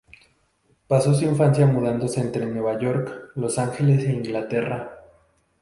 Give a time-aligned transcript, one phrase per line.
[0.87, 4.99] Pasó su infancia mudándose entre Nueva York, Los Ángeles e Inglaterra.